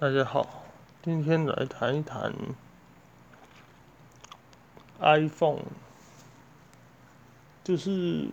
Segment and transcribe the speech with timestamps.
[0.00, 0.62] 大家好，
[1.02, 2.32] 今天来谈一谈
[5.00, 5.64] iPhone，
[7.64, 8.28] 就是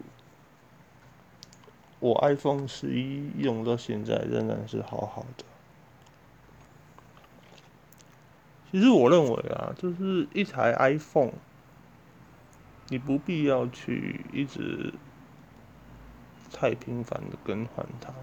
[1.99, 5.45] 我 iPhone 十一用到现在仍然是好好的。
[8.71, 11.33] 其实我认为啊，就是一台 iPhone，
[12.89, 14.93] 你不必要去一直
[16.53, 18.13] 太频繁的更换它。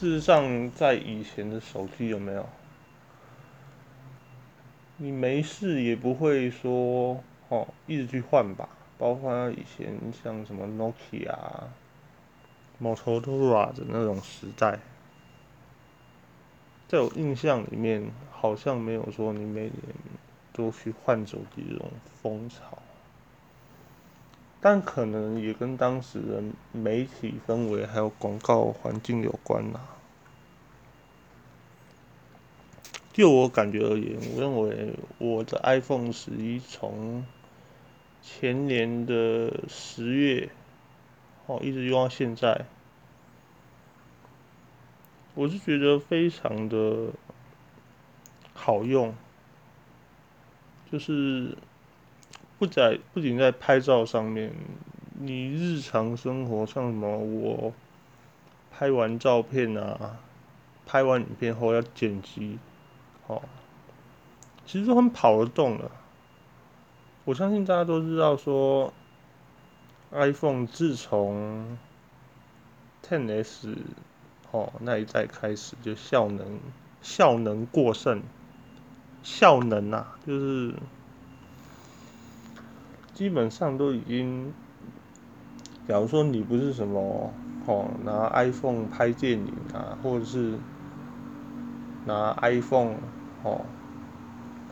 [0.00, 2.48] 事实上，在以前的手机有没有？
[4.96, 8.66] 你没事也不会说哦，一直去换吧。
[8.96, 11.36] 包括以前像什么 Nokia、
[12.82, 14.78] Motorola 的那种时代，
[16.88, 19.74] 在我印象里面，好像没有说你每年
[20.54, 21.90] 都去换手机这种
[22.22, 22.79] 风潮。
[24.60, 26.42] 但可能也跟当时的
[26.72, 29.80] 媒体氛围还有广告环境有关呐。
[33.12, 37.24] 就我感觉而言，我认为我的 iPhone 十一从
[38.22, 40.50] 前年的十月
[41.46, 42.66] 哦一直用到现在，
[45.34, 47.08] 我是觉得非常的
[48.52, 49.14] 好用，
[50.92, 51.56] 就是。
[52.60, 54.52] 不在，不仅在拍照上面，
[55.18, 57.72] 你日常生活像什么，我
[58.70, 60.18] 拍完照片啊，
[60.84, 62.58] 拍完影片后要剪辑，
[63.28, 63.40] 哦，
[64.66, 65.90] 其实都很跑得动的。
[67.24, 68.92] 我相信大家都知道，说
[70.10, 71.78] iPhone 自从
[73.02, 73.74] 10s
[74.50, 76.60] 哦那一代开始，就效能
[77.00, 78.20] 效能过剩，
[79.22, 80.74] 效能啊，就是。
[83.20, 84.50] 基本上都已经，
[85.86, 87.30] 假如说你不是什么
[87.66, 90.58] 哦拿 iPhone 拍电影啊，或者是
[92.06, 92.96] 拿 iPhone
[93.42, 93.60] 哦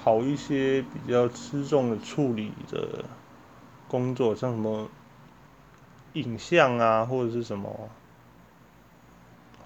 [0.03, 3.05] 跑一些比较吃重的处理的
[3.87, 4.89] 工作，像什么
[6.15, 7.91] 影像啊，或者是什么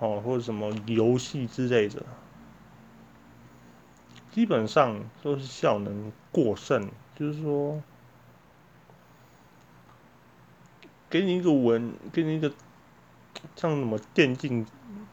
[0.00, 2.02] 哦或者什么游戏之类的，
[4.32, 7.80] 基本上都是效能过剩，就是说。
[11.12, 12.50] 给你一个文，给你一个
[13.54, 14.64] 像什么电竞、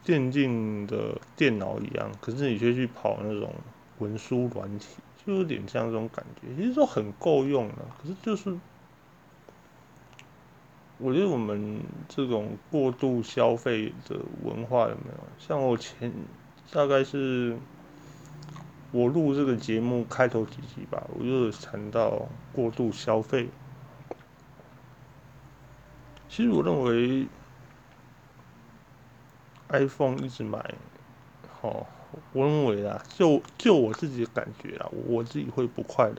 [0.01, 3.53] 电竞的电脑一样，可是你却去跑那种
[3.97, 4.95] 文书软体，
[5.25, 6.47] 就有点像这种感觉。
[6.55, 8.57] 其实说很够用了，可是就是，
[10.99, 15.23] 我觉得我们这种过度消费的文化有没有？
[15.37, 16.13] 像我前
[16.71, 17.57] 大概是
[18.93, 23.49] 我录这个节目开头几集吧，我就谈到过度消费。
[26.29, 27.27] 其实我认为
[29.69, 30.75] ，iPhone 一直买，
[31.61, 31.87] 哦，
[32.33, 36.15] 我认为啊，就就我自己的感觉啊，我自己会不快乐，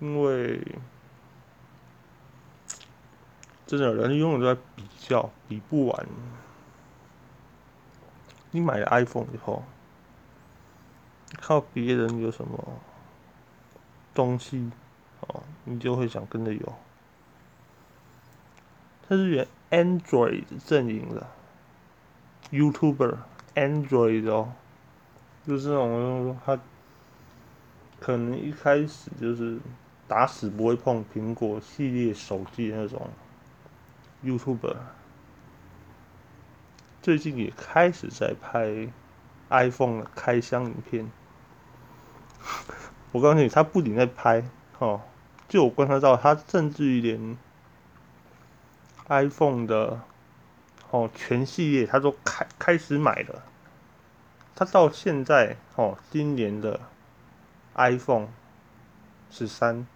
[0.00, 0.66] 因为
[3.66, 6.06] 真的人永远都在比较，比不完。
[8.50, 9.62] 你买了 iPhone 以后，
[11.40, 12.80] 靠别人有什么
[14.12, 14.70] 东西，
[15.20, 16.74] 哦，你就会想跟着有。
[19.12, 21.26] 它是原 Android 阵营的
[22.50, 23.18] YouTuber
[23.54, 24.54] Android 哦，
[25.46, 26.58] 就是那种他
[28.00, 29.58] 可能一开始就是
[30.08, 33.10] 打死不会碰苹果系列手机那种
[34.24, 34.76] YouTuber，
[37.02, 38.88] 最近也开始在拍
[39.50, 41.12] iPhone 的开箱影片。
[43.12, 44.42] 我告诉你，他不仅在拍，
[44.78, 45.02] 哦，
[45.50, 47.36] 就我观察到，他甚至于连。
[49.12, 50.00] iPhone 的
[50.90, 53.42] 哦全系列，他都开开始买了。
[54.54, 56.80] 他到现在哦，今年的
[57.74, 58.28] iPhone
[59.30, 59.86] 十三，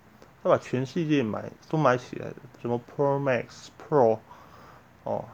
[0.43, 4.19] 他把全系列买都买起来了，什么 Pro Max、Pro
[5.05, 5.25] 哦，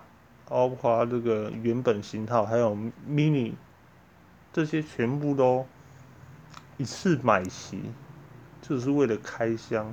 [0.49, 2.77] 包括这个原本型号，还有
[3.09, 3.55] Mini
[4.53, 5.67] 这些全部都
[6.77, 7.83] 一次买齐，
[8.61, 9.93] 就是为了开箱。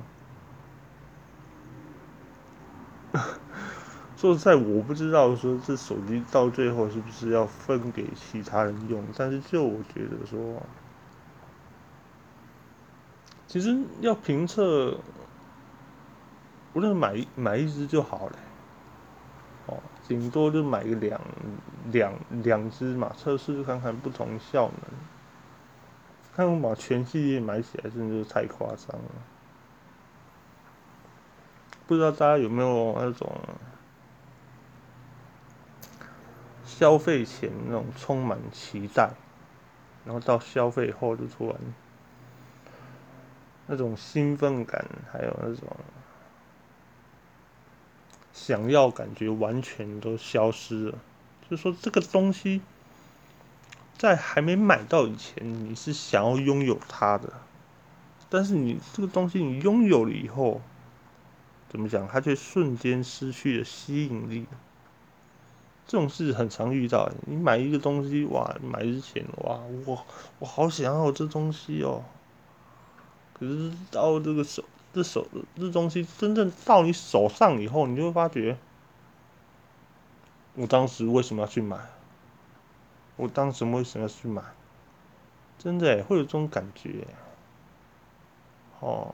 [4.20, 10.62] 说实在，我不知道说这手机到最后是不是要分给其他人用，但是就我觉得说，
[13.46, 14.98] 其实要评测，
[16.74, 18.36] 无论买买一只就好了，
[19.68, 21.18] 哦，顶多就买个两
[21.86, 22.12] 两
[22.42, 24.90] 两只嘛，测试看看不同效能。
[26.36, 29.10] 看我把全系列买起来，真的是太夸张了。
[31.86, 33.26] 不知道大家有没有那种？
[36.78, 39.10] 消费前那种充满期待，
[40.04, 41.56] 然后到消费后就突然
[43.66, 45.76] 那种兴奋感，还有那种
[48.32, 50.98] 想要感觉完全都消失了。
[51.50, 52.62] 就说，这个东西
[53.98, 57.32] 在还没买到以前，你是想要拥有它的，
[58.30, 60.62] 但是你这个东西你拥有了以后，
[61.68, 62.08] 怎么讲？
[62.08, 64.46] 它却瞬间失去了吸引力。
[65.90, 67.10] 这种事很常遇到。
[67.26, 70.06] 你买一个东西，哇，买之前，哇，我
[70.38, 72.04] 我好想要这东西哦。
[73.32, 75.26] 可是到这个手，这手
[75.56, 78.56] 这东西真正到你手上以后，你就会发觉，
[80.54, 81.76] 我当时为什么要去买？
[83.16, 84.40] 我当时为什么要去买？
[85.58, 87.04] 真的会有这种感觉。
[88.78, 89.12] 哦，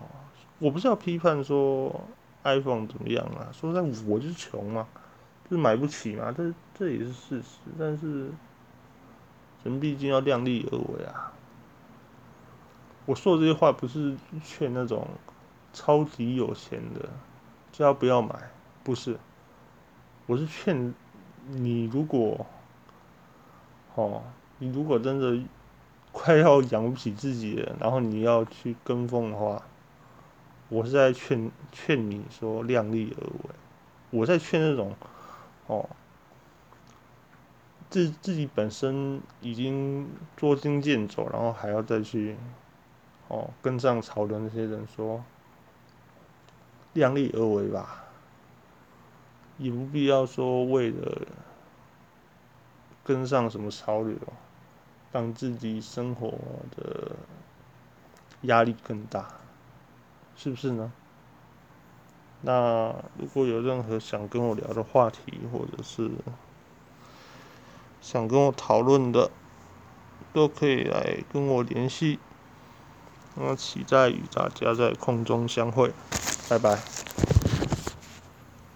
[0.58, 2.02] 我不是要批判说
[2.42, 4.86] iPhone 怎么样啊，说在我就是穷嘛。
[5.48, 6.34] 是买不起嘛？
[6.36, 8.30] 这这也是事实，但是
[9.64, 11.32] 人毕竟要量力而为啊。
[13.06, 14.14] 我说的这些话不是
[14.44, 15.08] 劝那种
[15.72, 17.08] 超级有钱的
[17.72, 18.50] 叫他不要买，
[18.84, 19.18] 不是，
[20.26, 20.92] 我是劝
[21.48, 22.44] 你，如果
[23.94, 24.22] 哦，
[24.58, 25.42] 你如果真的
[26.12, 29.62] 快要养不起自己了，然后你要去跟风的话，
[30.68, 33.54] 我是在劝劝你说量力而为，
[34.10, 34.94] 我在劝那种。
[35.68, 35.88] 哦，
[37.96, 40.06] 自自己本身已经
[40.36, 42.36] 捉襟见肘，然后还要再去
[43.28, 45.24] 哦跟上潮流那些人说，
[46.92, 48.04] 量力而为吧，
[49.56, 51.22] 也不必要说为了
[53.02, 54.14] 跟上什么潮流，
[55.10, 56.34] 让自己生活
[56.76, 57.12] 的
[58.42, 59.26] 压力更大，
[60.36, 60.92] 是不是呢？
[62.42, 66.10] 那如果有任何想跟我聊的话题，或者是
[68.08, 69.32] 想跟我讨论的，
[70.32, 72.20] 都可以来跟我联系。
[73.34, 75.90] 我期待与大家在空中相会，
[76.48, 76.78] 拜拜。